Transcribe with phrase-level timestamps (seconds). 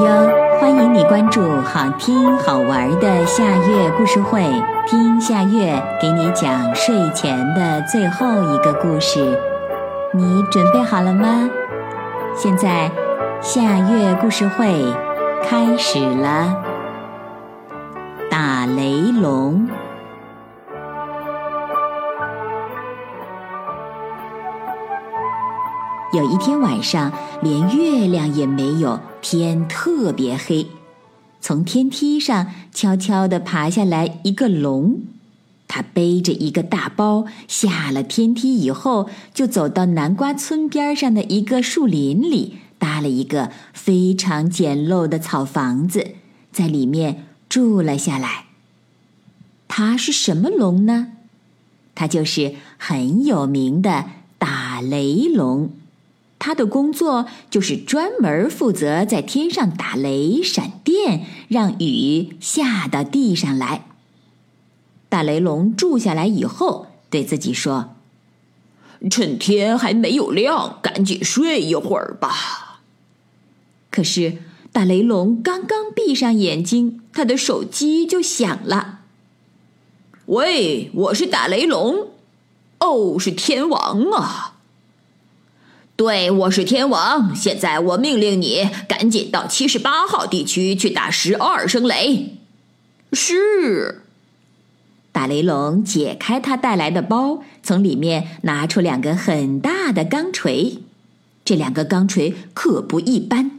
[0.00, 4.42] 哟，欢迎你关注好听好玩的夏月故事会，
[4.88, 9.38] 听夏月给你讲睡前的最后一个故事。
[10.12, 11.48] 你准备好了吗？
[12.34, 12.90] 现在
[13.40, 14.84] 夏月故事会
[15.44, 16.56] 开始了。
[18.28, 19.68] 打雷龙。
[26.14, 30.64] 有一天晚上，连月亮也没有，天特别黑。
[31.40, 35.00] 从天梯上悄悄地爬下来一个龙，
[35.66, 46.12] 他背着一个大包，下了天梯以后，就走到南瓜村边上的一个树林里，搭了一个非常简陋的草房子，
[46.52, 48.44] 在里面住了下来。
[49.66, 51.08] 他是什么龙呢？
[51.96, 54.04] 他就是很有名的
[54.38, 55.70] 打雷龙。
[56.44, 63.86] 他的工作就是专门负责在天上打雷、闪电，让雨下到地上来。
[65.08, 67.94] 大雷龙住下来以后，对自己说
[69.10, 72.82] ：“趁天还没有亮，赶紧睡一会儿吧。”
[73.90, 74.36] 可是
[74.70, 78.98] 大雷龙刚刚闭上眼睛，他的手机就响了。
[80.26, 82.08] “喂，我是大雷龙，
[82.80, 84.50] 哦，是天王啊。”
[85.96, 87.36] 对，我是天王。
[87.36, 92.36] 现在我命令你赶紧到七十八号地区去打十二声雷。
[93.12, 94.02] 是。
[95.12, 100.78] 大雷龙解开他带来的包，从里面拿出两个很大的钢锤。
[101.44, 103.52] 这两个钢锤可不一般，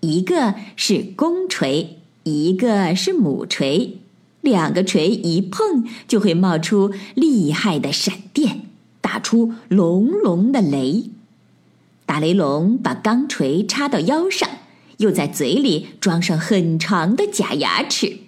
[0.00, 3.98] 一个是公锤，一个是母锤。
[4.40, 8.62] 两个锤一碰，就会冒出厉害的闪电，
[9.00, 11.04] 打出隆隆的雷。
[12.06, 14.48] 大雷龙把钢锤插到腰上，
[14.98, 18.18] 又在嘴里装上很长的假牙齿，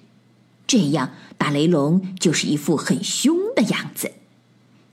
[0.66, 4.11] 这样大雷龙就是一副很凶的样子。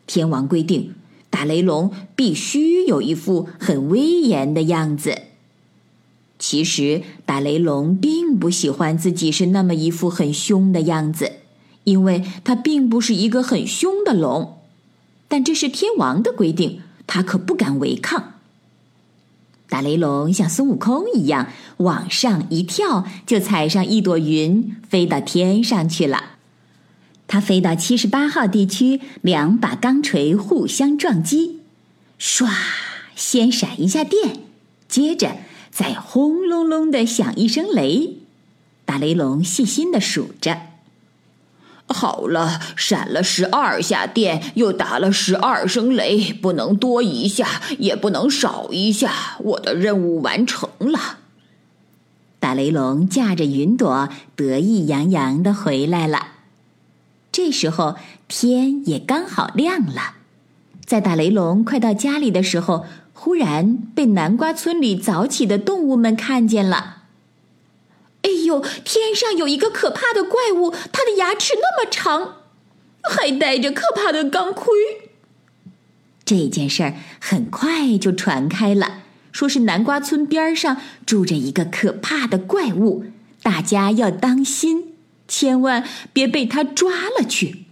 [0.08, 0.94] 天王规定，
[1.32, 5.24] 大雷龙必须有一副很威严的样子。
[6.38, 11.32] 其实大雷龙并不喜欢自己是那么一副很凶的样子，
[11.86, 14.60] 因为他并不是一个很凶的龙。
[15.28, 18.34] 但这是天王的规定，他可不敢违抗。
[19.76, 21.50] 大雷龙像孙悟空一样
[21.80, 26.38] 往上一跳，就踩上一朵云，飞到天上去了。
[27.28, 31.60] 他飞到七十八号地区，两把钢锤互相撞击，
[32.18, 32.50] 唰，
[33.18, 34.40] 先闪一下电，
[34.88, 35.36] 接着
[35.72, 38.20] 再轰隆隆的响一声雷。
[38.86, 40.58] 大雷龙细心的数着。
[41.88, 49.38] 好了，闪了十二下电，又打了十二声雷，不能多一下，也不能少一下。
[49.40, 51.20] 我的任务完成了。
[52.40, 56.28] 大雷龙驾着云朵，得意洋洋的回来了。
[57.32, 57.96] 这时候
[58.28, 60.16] 天也刚好亮了。
[60.86, 66.95] 在大雷龙快到家里的时候，忽然被南瓜村里早起的动物们看见了。
[68.26, 68.60] 哎呦！
[68.84, 72.38] 天上有一个可怕的怪物，它的牙齿那么长，
[73.04, 74.74] 还戴着可怕的钢盔。
[76.26, 83.06] 这件事儿很快就传开了，说是南瓜村边上住着一个可怕的怪物，
[83.44, 84.96] 大家要当心，
[85.28, 87.66] 千万别被他抓了去。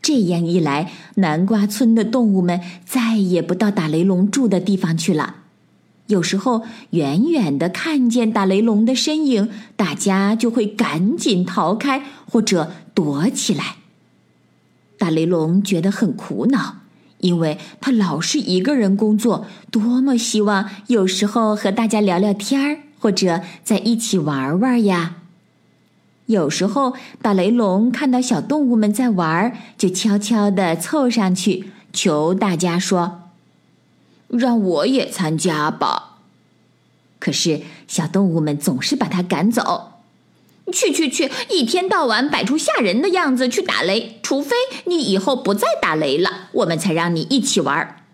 [0.00, 5.34] 这样一来，南瓜村的动物们再也不到打雷龙住的地方去了。
[6.10, 13.76] 有时候，远远的看见打雷龙的身影，大家就会赶紧逃开或者躲起来。
[14.98, 16.78] 打雷龙觉得很苦恼，
[17.18, 25.16] 因为他老是一个人工作，多么希望有时候和大家聊聊天儿，或者在一起玩玩呀。
[26.26, 33.29] 有时候，打雷龙看到小动物们在玩，就悄悄地凑上去，求大家说。
[34.30, 36.18] 让我也参加吧。
[37.18, 39.92] 可是小动物们总是把他赶走。
[40.72, 41.28] 去去去！
[41.50, 44.54] 一天到晚摆出吓人的样子去打雷，除非
[44.84, 48.04] 你以后不再打雷了，我们才让你一起玩。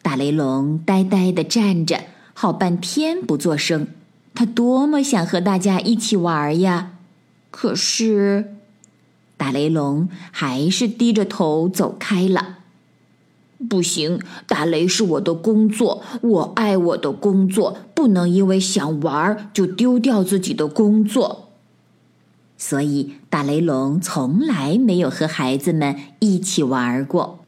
[0.00, 2.00] 大雷龙呆呆的站着，
[2.32, 3.88] 好半天不作声。
[4.34, 6.92] 他多么想和大家一起玩呀！
[7.50, 8.54] 可是，
[9.36, 12.60] 大雷龙还是低着头走开了。
[13.68, 21.50] 不行，打雷是我的工作，我爱我的工作，不能因为想玩就丢掉自己的工作。
[22.56, 27.40] 所以，打雷龙从来没有和孩子们一起玩过。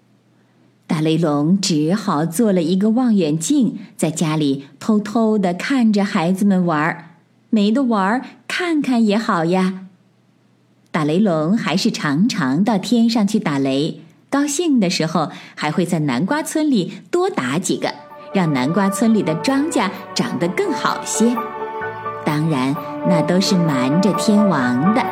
[0.86, 7.10] 打雷龙只好做了一个望远镜，在家里偷偷的看着孩子们玩。
[7.50, 9.86] 没得玩，看看也好呀。
[10.90, 14.00] 打雷龙还是常常到天上去打雷，
[14.36, 17.88] 高兴的时候还会在南瓜村里多打几个，
[18.34, 21.34] 让南瓜村里的庄稼长得更好些。
[22.22, 22.76] 当然，
[23.08, 25.02] 那都是瞒着天王的。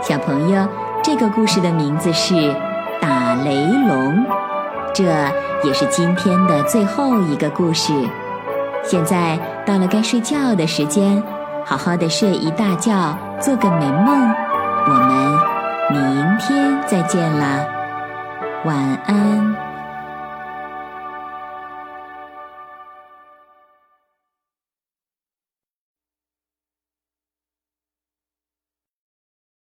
[0.00, 0.64] 小朋友，
[1.02, 2.34] 这个故事的名字是
[3.00, 3.56] 《打雷
[3.88, 4.14] 龙》，
[4.94, 5.02] 这
[5.66, 7.92] 也是今天的最后一个故事。
[8.84, 9.36] 现在
[9.66, 11.20] 到了该睡觉的时间，
[11.64, 14.32] 好好的睡一大觉，做个美梦。
[14.86, 15.59] 我们
[15.90, 17.66] 明天再见啦，
[18.64, 18.76] 晚
[19.06, 19.69] 安。